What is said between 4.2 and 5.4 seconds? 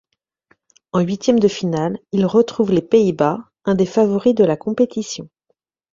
de la compétition.